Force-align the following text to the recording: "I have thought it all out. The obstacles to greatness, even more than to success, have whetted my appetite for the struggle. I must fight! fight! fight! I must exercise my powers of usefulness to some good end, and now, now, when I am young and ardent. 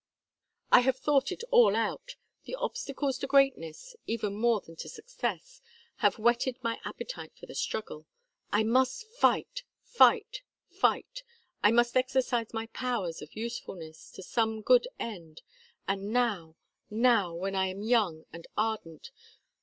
"I 0.71 0.79
have 0.79 0.97
thought 0.97 1.31
it 1.31 1.43
all 1.51 1.75
out. 1.75 2.15
The 2.45 2.55
obstacles 2.55 3.19
to 3.19 3.27
greatness, 3.27 3.95
even 4.07 4.33
more 4.33 4.59
than 4.59 4.75
to 4.77 4.89
success, 4.89 5.61
have 5.97 6.17
whetted 6.17 6.57
my 6.63 6.79
appetite 6.83 7.33
for 7.39 7.45
the 7.45 7.53
struggle. 7.53 8.07
I 8.51 8.63
must 8.63 9.03
fight! 9.05 9.61
fight! 9.83 10.41
fight! 10.71 11.21
I 11.61 11.69
must 11.69 11.95
exercise 11.95 12.51
my 12.51 12.65
powers 12.65 13.21
of 13.21 13.35
usefulness 13.35 14.09
to 14.13 14.23
some 14.23 14.63
good 14.63 14.87
end, 14.99 15.43
and 15.87 16.11
now, 16.11 16.55
now, 16.89 17.35
when 17.35 17.53
I 17.53 17.67
am 17.67 17.83
young 17.83 18.25
and 18.33 18.47
ardent. 18.57 19.11